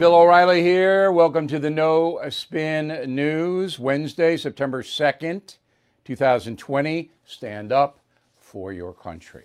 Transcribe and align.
Bill 0.00 0.14
O'Reilly 0.14 0.62
here. 0.62 1.12
Welcome 1.12 1.46
to 1.48 1.58
the 1.58 1.68
No 1.68 2.18
Spin 2.30 3.14
News, 3.14 3.78
Wednesday, 3.78 4.38
September 4.38 4.82
2nd, 4.82 5.58
2020. 6.06 7.10
Stand 7.26 7.70
up 7.70 8.00
for 8.38 8.72
your 8.72 8.94
country. 8.94 9.44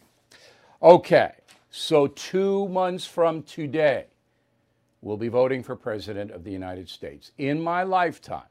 Okay, 0.82 1.34
so 1.72 2.08
two 2.08 2.70
months 2.70 3.05
from 3.05 3.44
today, 3.44 4.05
we'll 5.02 5.18
be 5.18 5.28
voting 5.28 5.62
for 5.62 5.76
President 5.76 6.32
of 6.32 6.46
the 6.46 6.52
United 6.52 6.88
States. 6.88 7.34
In 7.38 7.62
my 7.62 7.84
lifetime, 7.84 8.48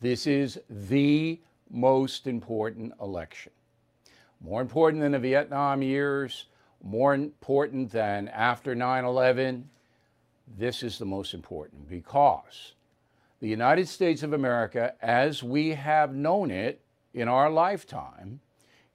this 0.00 0.26
is 0.26 0.58
the 0.68 1.38
most 1.70 2.26
important 2.26 2.94
election. 3.00 3.52
More 4.40 4.60
important 4.60 5.00
than 5.00 5.12
the 5.12 5.20
Vietnam 5.20 5.82
years, 5.82 6.46
more 6.82 7.14
important 7.14 7.92
than 7.92 8.26
after 8.26 8.74
9 8.74 9.04
11 9.04 9.68
this 10.58 10.82
is 10.82 10.98
the 10.98 11.04
most 11.04 11.34
important 11.34 11.88
because 11.88 12.72
the 13.40 13.48
United 13.48 13.88
States 13.88 14.22
of 14.22 14.32
America, 14.32 14.94
as 15.02 15.42
we 15.42 15.70
have 15.70 16.14
known 16.14 16.50
it 16.50 16.80
in 17.14 17.28
our 17.28 17.50
lifetime, 17.50 18.40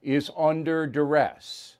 is 0.02 0.30
under 0.36 0.86
duress. 0.86 1.76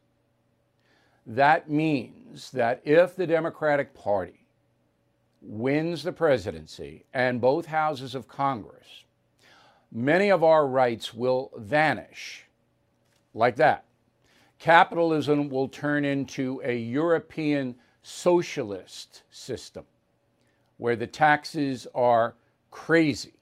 That 1.26 1.70
means 1.70 2.50
that 2.50 2.80
if 2.84 3.16
the 3.16 3.26
Democratic 3.26 3.94
Party 3.94 4.46
wins 5.40 6.02
the 6.02 6.12
presidency 6.12 7.04
and 7.14 7.40
both 7.40 7.66
houses 7.66 8.14
of 8.14 8.28
Congress, 8.28 9.04
many 9.92 10.30
of 10.30 10.42
our 10.42 10.66
rights 10.66 11.14
will 11.14 11.50
vanish 11.56 12.44
like 13.34 13.56
that. 13.56 13.84
Capitalism 14.58 15.48
will 15.48 15.68
turn 15.68 16.04
into 16.04 16.60
a 16.64 16.76
European 16.76 17.76
socialist 18.02 19.22
system 19.30 19.84
where 20.78 20.96
the 20.96 21.06
taxes 21.06 21.86
are 21.94 22.34
crazy. 22.70 23.34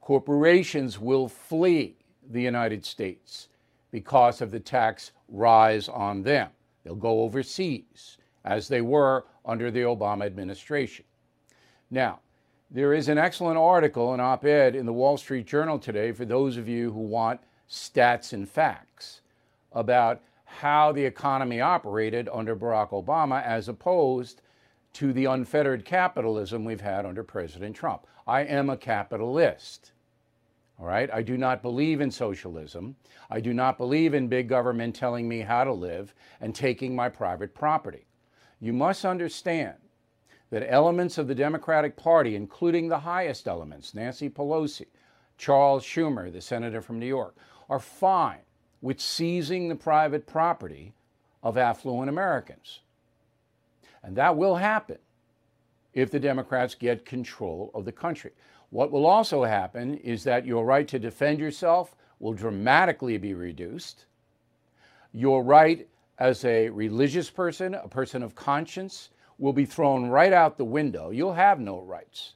Corporations 0.00 0.98
will 0.98 1.28
flee 1.28 1.96
the 2.30 2.42
United 2.42 2.84
States 2.84 3.48
because 3.90 4.40
of 4.40 4.50
the 4.50 4.60
tax 4.60 5.12
rise 5.28 5.88
on 5.88 6.22
them. 6.22 6.50
They'll 6.82 6.94
go 6.94 7.22
overseas, 7.22 8.18
as 8.44 8.68
they 8.68 8.80
were 8.80 9.24
under 9.44 9.70
the 9.70 9.80
Obama 9.80 10.26
administration. 10.26 11.04
Now, 11.90 12.20
there 12.70 12.92
is 12.92 13.08
an 13.08 13.18
excellent 13.18 13.56
article, 13.56 14.14
an 14.14 14.20
op 14.20 14.44
ed 14.44 14.74
in 14.74 14.84
the 14.84 14.92
Wall 14.92 15.16
Street 15.16 15.46
Journal 15.46 15.78
today 15.78 16.12
for 16.12 16.24
those 16.24 16.56
of 16.56 16.68
you 16.68 16.90
who 16.92 17.00
want 17.00 17.40
stats 17.70 18.32
and 18.32 18.48
facts 18.48 19.20
about 19.72 20.20
how 20.60 20.92
the 20.92 21.04
economy 21.04 21.60
operated 21.60 22.28
under 22.32 22.54
Barack 22.54 22.90
Obama 22.90 23.42
as 23.42 23.68
opposed 23.68 24.40
to 24.94 25.12
the 25.12 25.24
unfettered 25.24 25.84
capitalism 25.84 26.64
we've 26.64 26.80
had 26.80 27.04
under 27.04 27.24
President 27.24 27.74
Trump. 27.74 28.06
I 28.26 28.42
am 28.42 28.70
a 28.70 28.76
capitalist. 28.76 29.92
All 30.78 30.86
right? 30.86 31.10
I 31.12 31.22
do 31.22 31.36
not 31.36 31.62
believe 31.62 32.00
in 32.00 32.10
socialism. 32.10 32.96
I 33.30 33.40
do 33.40 33.52
not 33.52 33.78
believe 33.78 34.14
in 34.14 34.28
big 34.28 34.48
government 34.48 34.94
telling 34.94 35.28
me 35.28 35.40
how 35.40 35.64
to 35.64 35.72
live 35.72 36.14
and 36.40 36.54
taking 36.54 36.94
my 36.94 37.08
private 37.08 37.54
property. 37.54 38.06
You 38.60 38.72
must 38.72 39.04
understand 39.04 39.74
that 40.50 40.72
elements 40.72 41.18
of 41.18 41.26
the 41.26 41.34
Democratic 41.34 41.96
Party, 41.96 42.36
including 42.36 42.88
the 42.88 43.00
highest 43.00 43.48
elements, 43.48 43.94
Nancy 43.94 44.30
Pelosi, 44.30 44.86
Charles 45.36 45.84
Schumer, 45.84 46.32
the 46.32 46.40
senator 46.40 46.80
from 46.80 47.00
New 47.00 47.06
York, 47.06 47.36
are 47.68 47.80
fine 47.80 48.40
with 48.84 49.00
seizing 49.00 49.66
the 49.70 49.74
private 49.74 50.26
property 50.26 50.92
of 51.42 51.56
affluent 51.56 52.10
Americans. 52.10 52.80
And 54.02 54.14
that 54.16 54.36
will 54.36 54.56
happen 54.56 54.98
if 55.94 56.10
the 56.10 56.20
Democrats 56.20 56.74
get 56.74 57.06
control 57.06 57.70
of 57.72 57.86
the 57.86 57.92
country. 57.92 58.32
What 58.68 58.92
will 58.92 59.06
also 59.06 59.42
happen 59.42 59.96
is 59.96 60.22
that 60.24 60.44
your 60.44 60.66
right 60.66 60.86
to 60.88 60.98
defend 60.98 61.38
yourself 61.38 61.96
will 62.18 62.34
dramatically 62.34 63.16
be 63.16 63.32
reduced. 63.32 64.04
Your 65.14 65.42
right 65.42 65.88
as 66.18 66.44
a 66.44 66.68
religious 66.68 67.30
person, 67.30 67.72
a 67.72 67.88
person 67.88 68.22
of 68.22 68.34
conscience, 68.34 69.08
will 69.38 69.54
be 69.54 69.64
thrown 69.64 70.10
right 70.10 70.34
out 70.34 70.58
the 70.58 70.64
window. 70.66 71.08
You'll 71.08 71.32
have 71.32 71.58
no 71.58 71.80
rights. 71.80 72.34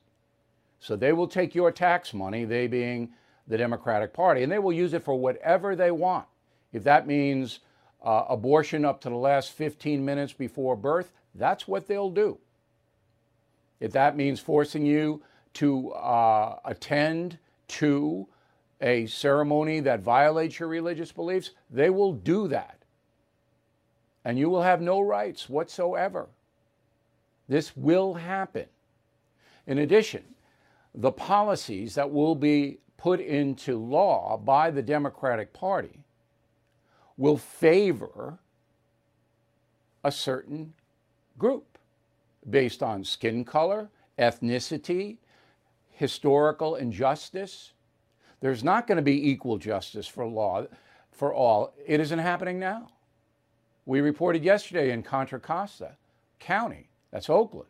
So 0.80 0.96
they 0.96 1.12
will 1.12 1.28
take 1.28 1.54
your 1.54 1.70
tax 1.70 2.14
money, 2.14 2.46
they 2.46 2.68
being 2.68 3.10
the 3.48 3.58
Democratic 3.58 4.14
Party, 4.14 4.44
and 4.44 4.50
they 4.50 4.58
will 4.58 4.72
use 4.72 4.94
it 4.94 5.04
for 5.04 5.14
whatever 5.14 5.76
they 5.76 5.90
want. 5.90 6.24
If 6.72 6.84
that 6.84 7.06
means 7.06 7.60
uh, 8.02 8.24
abortion 8.28 8.84
up 8.84 9.00
to 9.02 9.08
the 9.08 9.16
last 9.16 9.52
15 9.52 10.04
minutes 10.04 10.32
before 10.32 10.76
birth, 10.76 11.10
that's 11.34 11.66
what 11.66 11.86
they'll 11.86 12.10
do. 12.10 12.38
If 13.80 13.92
that 13.92 14.16
means 14.16 14.40
forcing 14.40 14.84
you 14.84 15.22
to 15.54 15.92
uh, 15.92 16.58
attend 16.64 17.38
to 17.68 18.26
a 18.80 19.06
ceremony 19.06 19.80
that 19.80 20.00
violates 20.00 20.58
your 20.58 20.68
religious 20.68 21.12
beliefs, 21.12 21.50
they 21.70 21.90
will 21.90 22.12
do 22.12 22.48
that. 22.48 22.78
And 24.24 24.38
you 24.38 24.50
will 24.50 24.62
have 24.62 24.80
no 24.80 25.00
rights 25.00 25.48
whatsoever. 25.48 26.28
This 27.48 27.76
will 27.76 28.14
happen. 28.14 28.66
In 29.66 29.78
addition, 29.78 30.22
the 30.94 31.12
policies 31.12 31.94
that 31.94 32.10
will 32.10 32.34
be 32.34 32.78
put 32.96 33.20
into 33.20 33.78
law 33.78 34.36
by 34.36 34.70
the 34.70 34.82
Democratic 34.82 35.52
Party 35.52 36.00
will 37.18 37.36
favor 37.36 38.38
a 40.02 40.10
certain 40.10 40.72
group 41.36 41.76
based 42.48 42.82
on 42.82 43.04
skin 43.04 43.44
color, 43.44 43.90
ethnicity, 44.18 45.18
historical 45.90 46.76
injustice. 46.76 47.72
There's 48.40 48.64
not 48.64 48.86
going 48.86 48.96
to 48.96 49.02
be 49.02 49.30
equal 49.30 49.58
justice 49.58 50.06
for 50.06 50.24
law 50.24 50.66
for 51.10 51.34
all. 51.34 51.74
It 51.84 52.00
isn't 52.00 52.20
happening 52.20 52.58
now. 52.58 52.88
We 53.84 54.00
reported 54.00 54.44
yesterday 54.44 54.92
in 54.92 55.02
Contra 55.02 55.40
Costa 55.40 55.96
County, 56.38 56.88
that's 57.10 57.28
Oakland. 57.28 57.68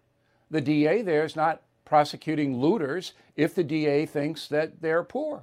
The 0.51 0.61
DA 0.61 1.03
there 1.03 1.25
is 1.25 1.37
not 1.37 1.63
prosecuting 1.85 2.59
looters 2.59 3.15
if 3.37 3.55
the 3.55 3.65
DA 3.65 4.05
thinks 4.05 4.47
that 4.49 4.83
they're 4.83 5.05
poor. 5.05 5.43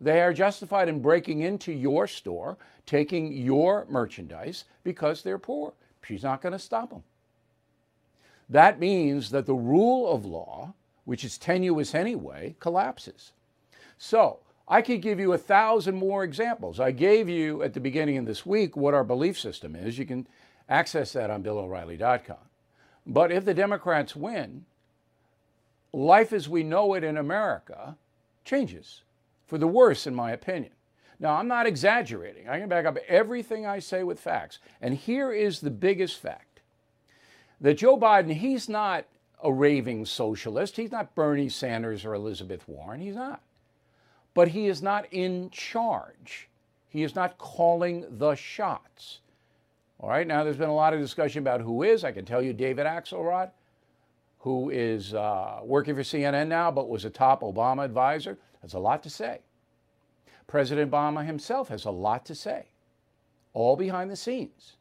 They 0.00 0.20
are 0.20 0.32
justified 0.32 0.88
in 0.88 1.00
breaking 1.00 1.40
into 1.40 1.72
your 1.72 2.06
store, 2.06 2.58
taking 2.84 3.32
your 3.32 3.86
merchandise 3.88 4.64
because 4.84 5.22
they're 5.22 5.38
poor. 5.38 5.72
She's 6.06 6.22
not 6.22 6.42
going 6.42 6.52
to 6.52 6.58
stop 6.58 6.90
them. 6.90 7.02
That 8.48 8.78
means 8.78 9.30
that 9.30 9.46
the 9.46 9.54
rule 9.54 10.12
of 10.12 10.24
law, 10.24 10.74
which 11.04 11.24
is 11.24 11.38
tenuous 11.38 11.94
anyway, 11.94 12.54
collapses. 12.60 13.32
So, 13.98 14.38
I 14.68 14.82
could 14.82 15.00
give 15.00 15.20
you 15.20 15.32
a 15.32 15.38
thousand 15.38 15.96
more 15.96 16.24
examples. 16.24 16.80
I 16.80 16.90
gave 16.90 17.28
you 17.28 17.62
at 17.62 17.72
the 17.72 17.80
beginning 17.80 18.18
of 18.18 18.26
this 18.26 18.44
week 18.44 18.76
what 18.76 18.94
our 18.94 19.04
belief 19.04 19.38
system 19.38 19.76
is. 19.76 19.98
You 19.98 20.06
can 20.06 20.26
access 20.68 21.12
that 21.12 21.30
on 21.30 21.42
BillO'Reilly.com. 21.42 22.36
But 23.06 23.30
if 23.30 23.44
the 23.44 23.54
Democrats 23.54 24.16
win, 24.16 24.64
life 25.92 26.32
as 26.32 26.48
we 26.48 26.64
know 26.64 26.94
it 26.94 27.04
in 27.04 27.16
America 27.16 27.96
changes 28.44 29.02
for 29.46 29.58
the 29.58 29.66
worse, 29.66 30.06
in 30.06 30.14
my 30.14 30.32
opinion. 30.32 30.72
Now, 31.18 31.36
I'm 31.36 31.48
not 31.48 31.66
exaggerating. 31.66 32.48
I 32.48 32.58
can 32.58 32.68
back 32.68 32.84
up 32.84 32.98
everything 33.08 33.64
I 33.64 33.78
say 33.78 34.02
with 34.02 34.20
facts. 34.20 34.58
And 34.80 34.94
here 34.94 35.32
is 35.32 35.60
the 35.60 35.70
biggest 35.70 36.18
fact 36.18 36.60
that 37.60 37.78
Joe 37.78 37.98
Biden, 37.98 38.34
he's 38.34 38.68
not 38.68 39.06
a 39.42 39.52
raving 39.52 40.04
socialist. 40.04 40.76
He's 40.76 40.92
not 40.92 41.14
Bernie 41.14 41.48
Sanders 41.48 42.04
or 42.04 42.14
Elizabeth 42.14 42.68
Warren. 42.68 43.00
He's 43.00 43.14
not. 43.14 43.40
But 44.34 44.48
he 44.48 44.66
is 44.66 44.82
not 44.82 45.06
in 45.10 45.48
charge. 45.50 46.48
He 46.88 47.02
is 47.02 47.14
not 47.14 47.38
calling 47.38 48.04
the 48.18 48.34
shots. 48.34 49.20
All 49.98 50.10
right, 50.10 50.26
now 50.26 50.44
there's 50.44 50.58
been 50.58 50.68
a 50.68 50.74
lot 50.74 50.92
of 50.92 51.00
discussion 51.00 51.38
about 51.38 51.62
who 51.62 51.82
is. 51.82 52.04
I 52.04 52.12
can 52.12 52.26
tell 52.26 52.42
you 52.42 52.52
David 52.52 52.84
Axelrod, 52.84 53.50
who 54.40 54.68
is 54.68 55.14
uh, 55.14 55.60
working 55.62 55.94
for 55.94 56.02
CNN 56.02 56.48
now 56.48 56.70
but 56.70 56.90
was 56.90 57.06
a 57.06 57.10
top 57.10 57.40
Obama 57.40 57.84
advisor 57.84 58.36
has 58.66 58.74
a 58.74 58.78
lot 58.80 59.00
to 59.04 59.10
say. 59.10 59.38
President 60.48 60.90
Obama 60.90 61.24
himself 61.24 61.68
has 61.68 61.84
a 61.84 61.90
lot 61.90 62.26
to 62.26 62.34
say, 62.34 62.66
all 63.52 63.76
behind 63.76 64.10
the 64.10 64.16
scenes. 64.16 64.74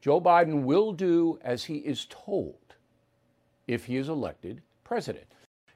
Joe 0.00 0.22
Biden 0.22 0.62
will 0.62 0.92
do 0.92 1.38
as 1.42 1.64
he 1.64 1.76
is 1.76 2.06
told 2.08 2.76
if 3.68 3.84
he 3.84 3.98
is 3.98 4.08
elected 4.08 4.62
president. 4.84 5.26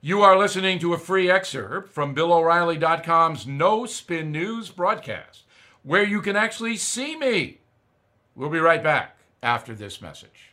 You 0.00 0.22
are 0.22 0.38
listening 0.38 0.78
to 0.78 0.94
a 0.94 0.98
free 0.98 1.30
excerpt 1.30 1.92
from 1.92 2.14
BillO'Reilly.com's 2.14 3.46
No 3.46 3.84
Spin 3.84 4.32
News 4.32 4.70
broadcast, 4.70 5.44
where 5.82 6.04
you 6.04 6.22
can 6.22 6.36
actually 6.36 6.78
see 6.78 7.14
me. 7.14 7.58
We'll 8.34 8.48
be 8.48 8.58
right 8.58 8.82
back 8.82 9.18
after 9.42 9.74
this 9.74 10.00
message. 10.00 10.47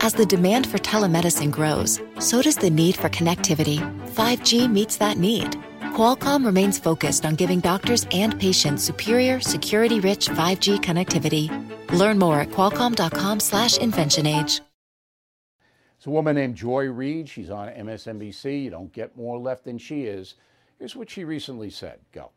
As 0.00 0.14
the 0.14 0.26
demand 0.26 0.66
for 0.66 0.78
telemedicine 0.78 1.50
grows, 1.50 2.00
so 2.18 2.40
does 2.42 2.56
the 2.56 2.70
need 2.70 2.96
for 2.96 3.08
connectivity. 3.08 3.78
5G 4.14 4.70
meets 4.70 4.96
that 4.96 5.18
need. 5.18 5.52
Qualcomm 5.94 6.46
remains 6.46 6.78
focused 6.78 7.26
on 7.26 7.34
giving 7.34 7.60
doctors 7.60 8.06
and 8.12 8.38
patients 8.38 8.84
superior, 8.84 9.40
security-rich 9.40 10.28
5G 10.28 10.78
connectivity. 10.78 11.48
Learn 11.92 12.18
more 12.18 12.40
at 12.40 12.50
qualcomm.com/inventionage. 12.50 14.60
It's 15.96 16.06
a 16.06 16.10
woman 16.10 16.36
named 16.36 16.54
Joy 16.54 16.84
Reid. 16.84 17.28
She's 17.28 17.50
on 17.50 17.68
MSNBC. 17.70 18.62
You 18.62 18.70
don't 18.70 18.92
get 18.92 19.16
more 19.16 19.36
left 19.36 19.64
than 19.64 19.78
she 19.78 20.04
is. 20.04 20.34
Here's 20.78 20.94
what 20.94 21.10
she 21.10 21.24
recently 21.24 21.70
said. 21.70 21.98
Go. 22.12 22.30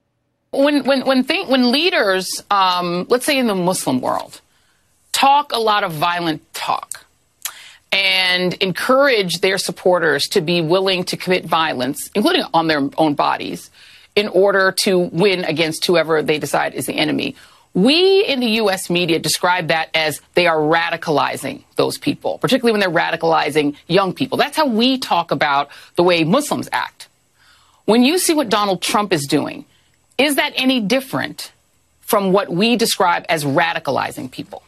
When 0.49 0.83
when 0.83 1.05
when 1.05 1.23
think, 1.23 1.47
when 1.47 1.71
leaders, 1.71 2.43
um, 2.49 3.05
let's 3.09 3.25
say 3.25 3.37
in 3.37 3.45
the 3.45 3.55
Muslim 3.55 4.01
world, 4.01 4.41
talk 5.11 5.51
a 5.53 5.59
lot 5.59 5.83
of 5.83 5.91
violent 5.91 6.41
talk 6.55 7.00
and 7.91 8.53
encourage 8.55 9.41
their 9.41 9.57
supporters 9.57 10.23
to 10.29 10.41
be 10.41 10.61
willing 10.61 11.03
to 11.05 11.17
commit 11.17 11.45
violence, 11.45 12.09
including 12.15 12.43
on 12.53 12.67
their 12.67 12.89
own 12.97 13.13
bodies, 13.13 13.69
in 14.15 14.27
order 14.29 14.71
to 14.71 14.97
win 14.97 15.43
against 15.43 15.85
whoever 15.85 16.21
they 16.21 16.39
decide 16.39 16.73
is 16.73 16.85
the 16.85 16.93
enemy. 16.93 17.35
We 17.73 18.25
in 18.25 18.41
the 18.41 18.47
U.S. 18.47 18.89
media 18.89 19.19
describe 19.19 19.69
that 19.69 19.89
as 19.93 20.21
they 20.33 20.47
are 20.47 20.57
radicalizing 20.57 21.63
those 21.77 21.97
people, 21.97 22.37
particularly 22.37 22.73
when 22.73 22.81
they're 22.81 23.01
radicalizing 23.01 23.77
young 23.87 24.13
people. 24.13 24.37
That's 24.37 24.57
how 24.57 24.67
we 24.67 24.97
talk 24.97 25.31
about 25.31 25.69
the 25.95 26.03
way 26.03 26.25
Muslims 26.25 26.67
act. 26.73 27.07
When 27.85 28.03
you 28.03 28.17
see 28.17 28.33
what 28.33 28.49
Donald 28.49 28.81
Trump 28.81 29.13
is 29.13 29.25
doing, 29.25 29.65
is 30.17 30.35
that 30.35 30.53
any 30.55 30.81
different 30.81 31.51
from 32.01 32.33
what 32.33 32.49
we 32.49 32.75
describe 32.75 33.25
as 33.29 33.45
radicalizing 33.45 34.29
people? 34.29 34.63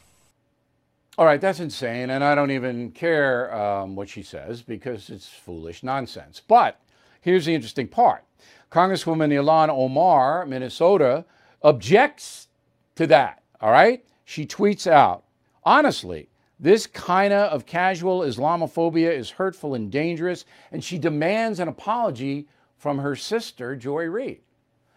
All 1.15 1.25
right, 1.25 1.39
that's 1.39 1.59
insane. 1.59 2.09
And 2.09 2.23
I 2.23 2.33
don't 2.33 2.51
even 2.51 2.91
care 2.91 3.53
um, 3.53 3.95
what 3.95 4.09
she 4.09 4.23
says 4.23 4.63
because 4.63 5.09
it's 5.09 5.27
foolish 5.27 5.83
nonsense. 5.83 6.41
But 6.47 6.79
here's 7.21 7.45
the 7.45 7.53
interesting 7.53 7.87
part 7.87 8.23
Congresswoman 8.71 9.31
Ilhan 9.31 9.69
Omar, 9.69 10.45
Minnesota, 10.47 11.25
objects 11.61 12.47
to 12.95 13.05
that. 13.07 13.43
All 13.61 13.71
right? 13.71 14.03
She 14.25 14.45
tweets 14.45 14.87
out, 14.87 15.25
honestly, 15.63 16.29
this 16.59 16.87
kind 16.87 17.33
of 17.33 17.65
casual 17.65 18.21
Islamophobia 18.21 19.11
is 19.11 19.29
hurtful 19.29 19.75
and 19.75 19.91
dangerous, 19.91 20.45
and 20.71 20.83
she 20.83 20.97
demands 20.97 21.59
an 21.59 21.67
apology 21.67 22.47
from 22.77 22.97
her 22.97 23.15
sister, 23.15 23.75
Joy 23.75 24.05
Reid. 24.05 24.41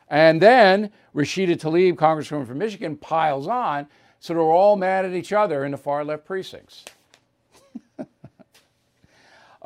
And 0.09 0.41
then 0.41 0.93
Rashida 1.15 1.57
Tlaib, 1.57 1.95
Congresswoman 1.95 2.47
from 2.47 2.59
Michigan, 2.59 2.97
piles 2.97 3.49
on, 3.49 3.89
so 4.21 4.35
they're 4.35 4.43
all 4.43 4.77
mad 4.77 5.05
at 5.05 5.15
each 5.15 5.33
other 5.33 5.65
in 5.65 5.73
the 5.73 5.77
far 5.77 6.05
left 6.05 6.25
precincts. 6.25 6.85
all 7.99 8.07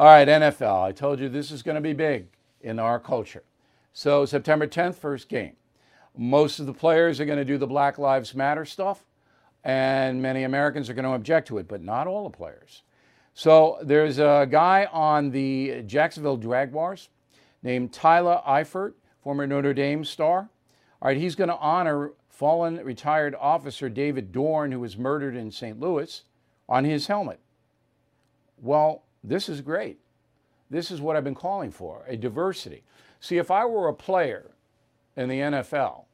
right, 0.07 0.29
NFL. 0.29 0.83
I 0.83 0.93
told 0.93 1.21
you 1.21 1.29
this 1.29 1.51
is 1.51 1.63
going 1.63 1.77
to 1.77 1.81
be 1.81 1.93
big 1.93 2.27
in 2.61 2.79
our 2.79 2.99
culture. 2.99 3.43
So, 3.93 4.25
September 4.25 4.67
10th, 4.67 4.95
first 4.97 5.29
game. 5.29 5.53
Most 6.17 6.61
of 6.61 6.67
the 6.67 6.73
players 6.73 7.21
are 7.21 7.25
going 7.25 7.39
to 7.39 7.45
do 7.45 7.59
the 7.59 7.67
Black 7.67 7.99
Lives 7.99 8.35
Matter 8.35 8.65
stuff, 8.65 9.05
and 9.65 10.21
many 10.21 10.45
Americans 10.45 10.91
are 10.91 10.95
going 10.95 11.05
to 11.05 11.13
object 11.13 11.49
to 11.49 11.59
it, 11.59 11.69
but 11.69 11.83
not 11.83 12.07
all 12.07 12.29
the 12.29 12.37
players. 12.37 12.83
So 13.35 13.79
there's 13.83 14.19
a 14.19 14.47
guy 14.51 14.89
on 14.93 15.31
the 15.31 15.83
Jacksonville 15.87 16.37
Jaguars 16.37 17.09
named 17.63 17.93
Tyler 17.93 18.41
Eifert, 18.47 18.95
former 19.23 19.47
Notre 19.47 19.73
Dame 19.73 20.05
star. 20.05 20.49
All 21.03 21.09
right, 21.09 21.17
he's 21.17 21.35
going 21.35 21.49
to 21.49 21.57
honor 21.57 22.13
fallen 22.29 22.77
retired 22.85 23.35
officer 23.39 23.89
David 23.89 24.33
Dorn, 24.33 24.73
who 24.73 24.81
was 24.81 24.99
murdered 24.99 25.35
in 25.35 25.51
St. 25.51 25.81
Louis, 25.81 26.23
on 26.69 26.85
his 26.85 27.07
helmet. 27.07 27.41
Well, 28.61 29.03
this 29.25 29.49
is 29.49 29.61
great. 29.61 29.99
This 30.69 30.91
is 30.91 31.01
what 31.01 31.17
I've 31.17 31.25
been 31.25 31.35
calling 31.35 31.71
for 31.71 32.05
a 32.07 32.17
diversity. 32.17 32.83
See, 33.19 33.39
if 33.39 33.51
I 33.51 33.65
were 33.65 33.89
a 33.89 33.95
player 33.95 34.51
in 35.17 35.29
the 35.29 35.41
NFL, 35.41 36.05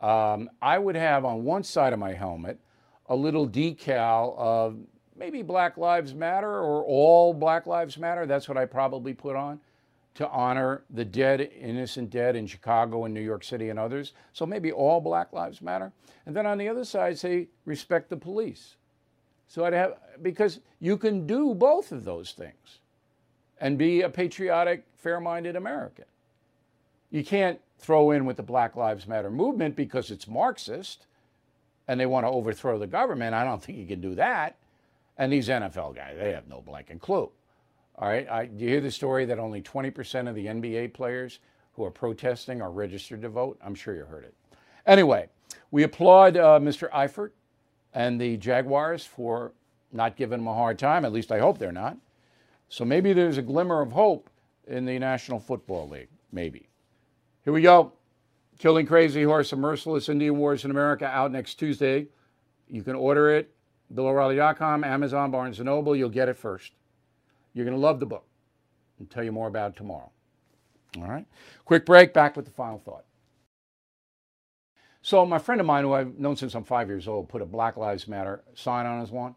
um, 0.00 0.50
I 0.60 0.78
would 0.78 0.96
have 0.96 1.24
on 1.24 1.44
one 1.44 1.62
side 1.62 1.92
of 1.92 1.98
my 1.98 2.12
helmet 2.12 2.58
a 3.06 3.16
little 3.16 3.48
decal 3.48 4.36
of 4.38 4.76
maybe 5.16 5.42
Black 5.42 5.76
Lives 5.76 6.14
Matter 6.14 6.50
or 6.50 6.84
all 6.84 7.32
Black 7.32 7.66
Lives 7.66 7.96
Matter. 7.96 8.26
That's 8.26 8.48
what 8.48 8.58
I 8.58 8.66
probably 8.66 9.14
put 9.14 9.34
on 9.34 9.60
to 10.16 10.28
honor 10.30 10.82
the 10.90 11.04
dead, 11.04 11.50
innocent 11.60 12.10
dead 12.10 12.36
in 12.36 12.46
Chicago 12.46 13.04
and 13.04 13.12
New 13.12 13.20
York 13.20 13.44
City 13.44 13.68
and 13.68 13.78
others. 13.78 14.14
So 14.32 14.46
maybe 14.46 14.72
all 14.72 15.00
Black 15.00 15.32
Lives 15.32 15.60
Matter. 15.60 15.92
And 16.24 16.34
then 16.34 16.46
on 16.46 16.58
the 16.58 16.68
other 16.68 16.84
side, 16.84 17.18
say, 17.18 17.48
respect 17.66 18.08
the 18.08 18.16
police. 18.16 18.76
So 19.46 19.64
I'd 19.64 19.74
have, 19.74 19.98
because 20.22 20.60
you 20.80 20.96
can 20.96 21.26
do 21.26 21.54
both 21.54 21.92
of 21.92 22.04
those 22.04 22.32
things 22.32 22.80
and 23.60 23.78
be 23.78 24.02
a 24.02 24.08
patriotic, 24.08 24.84
fair 24.96 25.20
minded 25.20 25.54
American. 25.54 26.06
You 27.10 27.22
can't 27.22 27.60
throw 27.78 28.10
in 28.10 28.24
with 28.24 28.38
the 28.38 28.42
Black 28.42 28.74
Lives 28.74 29.06
Matter 29.06 29.30
movement 29.30 29.76
because 29.76 30.10
it's 30.10 30.26
Marxist 30.26 31.06
and 31.86 32.00
they 32.00 32.06
want 32.06 32.24
to 32.24 32.30
overthrow 32.30 32.78
the 32.78 32.86
government. 32.86 33.34
I 33.34 33.44
don't 33.44 33.62
think 33.62 33.78
you 33.78 33.86
can 33.86 34.00
do 34.00 34.14
that. 34.14 34.56
And 35.18 35.32
these 35.32 35.48
NFL 35.48 35.94
guys, 35.94 36.16
they 36.18 36.32
have 36.32 36.48
no 36.48 36.62
blanking 36.66 37.00
clue. 37.00 37.30
All 37.98 38.08
right. 38.08 38.28
I, 38.28 38.46
do 38.46 38.64
you 38.64 38.70
hear 38.70 38.80
the 38.80 38.90
story 38.90 39.24
that 39.24 39.38
only 39.38 39.62
20% 39.62 40.28
of 40.28 40.34
the 40.34 40.46
NBA 40.46 40.92
players 40.92 41.38
who 41.72 41.84
are 41.84 41.90
protesting 41.90 42.60
are 42.60 42.70
registered 42.70 43.22
to 43.22 43.28
vote? 43.28 43.58
I'm 43.64 43.74
sure 43.74 43.94
you 43.94 44.04
heard 44.04 44.24
it. 44.24 44.34
Anyway, 44.86 45.28
we 45.70 45.82
applaud 45.82 46.36
uh, 46.36 46.58
Mr. 46.60 46.90
Eifert 46.90 47.30
and 47.94 48.20
the 48.20 48.36
Jaguars 48.36 49.04
for 49.04 49.52
not 49.92 50.16
giving 50.16 50.40
him 50.40 50.46
a 50.46 50.54
hard 50.54 50.78
time. 50.78 51.04
At 51.04 51.12
least 51.12 51.32
I 51.32 51.38
hope 51.38 51.58
they're 51.58 51.72
not. 51.72 51.96
So 52.68 52.84
maybe 52.84 53.12
there's 53.12 53.38
a 53.38 53.42
glimmer 53.42 53.80
of 53.80 53.92
hope 53.92 54.28
in 54.66 54.84
the 54.84 54.98
National 54.98 55.38
Football 55.38 55.88
League. 55.88 56.08
Maybe. 56.32 56.68
Here 57.44 57.52
we 57.52 57.62
go. 57.62 57.92
Killing 58.58 58.86
Crazy 58.86 59.22
Horse, 59.22 59.52
A 59.52 59.56
Merciless 59.56 60.08
Indian 60.08 60.36
Wars 60.36 60.64
in 60.64 60.70
America, 60.70 61.06
out 61.06 61.30
next 61.30 61.54
Tuesday. 61.54 62.06
You 62.68 62.82
can 62.82 62.96
order 62.96 63.30
it, 63.30 63.54
BillO'Reilly.com, 63.94 64.82
Amazon, 64.82 65.30
Barnes 65.30 65.60
& 65.60 65.60
Noble. 65.60 65.94
You'll 65.94 66.08
get 66.08 66.28
it 66.28 66.36
first. 66.36 66.72
You're 67.56 67.64
going 67.64 67.74
to 67.74 67.80
love 67.80 68.00
the 68.00 68.06
book. 68.06 68.26
I'll 69.00 69.06
tell 69.06 69.24
you 69.24 69.32
more 69.32 69.48
about 69.48 69.72
it 69.72 69.76
tomorrow. 69.78 70.10
All 70.98 71.08
right? 71.08 71.24
Quick 71.64 71.86
break, 71.86 72.12
back 72.12 72.36
with 72.36 72.44
the 72.44 72.50
final 72.50 72.78
thought. 72.78 73.06
So 75.00 75.24
my 75.24 75.38
friend 75.38 75.58
of 75.58 75.66
mine, 75.66 75.84
who 75.84 75.94
I've 75.94 76.18
known 76.18 76.36
since 76.36 76.54
I'm 76.54 76.64
five 76.64 76.88
years 76.88 77.08
old, 77.08 77.30
put 77.30 77.40
a 77.40 77.46
Black 77.46 77.78
Lives 77.78 78.06
Matter 78.06 78.44
sign 78.54 78.84
on 78.84 79.00
his 79.00 79.10
lawn. 79.10 79.34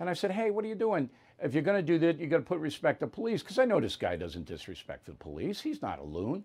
And 0.00 0.10
I 0.10 0.14
said, 0.14 0.32
hey, 0.32 0.50
what 0.50 0.64
are 0.64 0.68
you 0.68 0.74
doing? 0.74 1.10
If 1.40 1.54
you're 1.54 1.62
going 1.62 1.76
to 1.76 1.82
do 1.82 1.96
that, 2.00 2.18
you 2.18 2.26
got 2.26 2.38
to 2.38 2.42
put 2.42 2.58
respect 2.58 3.00
to 3.00 3.06
police. 3.06 3.40
Because 3.40 3.60
I 3.60 3.66
know 3.66 3.78
this 3.78 3.94
guy 3.94 4.16
doesn't 4.16 4.46
disrespect 4.46 5.06
the 5.06 5.12
police. 5.12 5.60
He's 5.60 5.80
not 5.80 6.00
a 6.00 6.04
loon. 6.04 6.42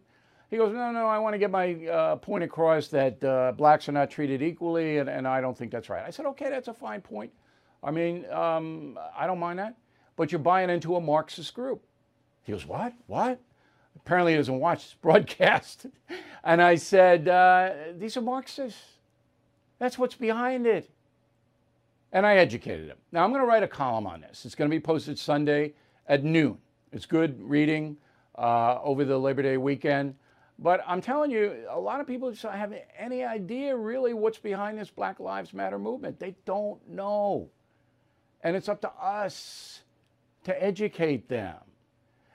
He 0.51 0.57
goes, 0.57 0.73
no, 0.73 0.91
no, 0.91 1.07
I 1.07 1.17
want 1.17 1.33
to 1.33 1.39
get 1.39 1.49
my 1.49 1.73
uh, 1.87 2.17
point 2.17 2.43
across 2.43 2.89
that 2.89 3.23
uh, 3.23 3.51
blacks 3.53 3.89
are 3.89 3.93
not 3.93 4.11
treated 4.11 4.43
equally, 4.43 4.99
and, 4.99 5.09
and 5.09 5.27
I 5.27 5.41
don't 5.41 5.57
think 5.57 5.71
that's 5.71 5.89
right. 5.89 6.03
I 6.05 6.11
said, 6.11 6.27
okay, 6.27 6.51
that's 6.51 6.67
a 6.67 6.73
fine 6.73 7.01
point. 7.01 7.31
I 7.83 7.89
mean, 7.89 8.29
um, 8.31 8.99
I 9.17 9.25
don't 9.25 9.39
mind 9.39 9.57
that, 9.57 9.75
but 10.15 10.31
you're 10.31 10.39
buying 10.39 10.69
into 10.69 10.95
a 10.95 11.01
Marxist 11.01 11.53
group. 11.53 11.83
He 12.43 12.51
goes, 12.51 12.65
what? 12.65 12.93
What? 13.07 13.39
Apparently, 13.95 14.33
he 14.33 14.37
doesn't 14.37 14.59
watch 14.59 14.83
this 14.83 14.93
broadcast. 15.01 15.87
and 16.43 16.61
I 16.61 16.75
said, 16.75 17.27
uh, 17.27 17.71
these 17.97 18.17
are 18.17 18.21
Marxists. 18.21 18.81
That's 19.79 19.97
what's 19.97 20.15
behind 20.15 20.67
it. 20.67 20.89
And 22.11 22.25
I 22.25 22.37
educated 22.37 22.87
him. 22.87 22.97
Now, 23.11 23.23
I'm 23.23 23.31
going 23.31 23.41
to 23.41 23.47
write 23.47 23.63
a 23.63 23.67
column 23.67 24.07
on 24.07 24.21
this. 24.21 24.45
It's 24.45 24.55
going 24.55 24.69
to 24.69 24.75
be 24.75 24.79
posted 24.79 25.19
Sunday 25.19 25.73
at 26.07 26.23
noon. 26.23 26.57
It's 26.93 27.05
good 27.05 27.41
reading 27.41 27.97
uh, 28.37 28.79
over 28.81 29.03
the 29.03 29.17
Labor 29.17 29.41
Day 29.41 29.57
weekend. 29.57 30.15
But 30.57 30.81
I'm 30.87 31.01
telling 31.01 31.31
you, 31.31 31.65
a 31.69 31.79
lot 31.79 31.99
of 31.99 32.07
people 32.07 32.31
just 32.31 32.43
have 32.43 32.73
any 32.97 33.23
idea 33.25 33.75
really 33.75 34.13
what's 34.13 34.37
behind 34.37 34.77
this 34.77 34.89
Black 34.89 35.19
Lives 35.19 35.53
Matter 35.53 35.77
movement. 35.77 36.19
They 36.19 36.35
don't 36.45 36.87
know. 36.87 37.49
And 38.41 38.55
it's 38.55 38.69
up 38.69 38.79
to 38.81 38.91
us 38.91 39.81
to 40.45 40.63
educate 40.63 41.27
them. 41.27 41.57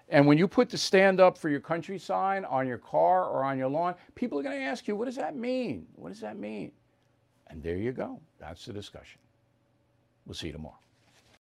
And 0.09 0.26
when 0.26 0.37
you 0.37 0.49
put 0.49 0.69
the 0.69 0.76
stand 0.76 1.21
up 1.21 1.38
for 1.38 1.49
your 1.49 1.61
country 1.61 1.99
sign 1.99 2.45
on 2.45 2.67
your 2.67 2.79
car 2.79 3.25
or 3.25 3.45
on 3.45 3.57
your 3.57 3.69
lawn, 3.69 3.95
people 4.17 4.38
are 4.38 4.43
going 4.43 4.59
to 4.59 4.64
ask 4.64 4.87
you, 4.88 4.97
what 4.97 5.05
does 5.05 5.17
that 5.17 5.37
mean? 5.37 5.87
What 5.95 6.11
does 6.11 6.21
that 6.21 6.37
mean? 6.37 6.73
And 7.47 7.62
there 7.62 7.76
you 7.76 7.93
go. 7.93 8.21
That's 8.38 8.67
the 8.67 8.73
discussion. 8.73 9.21
We'll 10.26 10.35
see 10.35 10.49
you 10.49 10.52
tomorrow. 10.52 10.79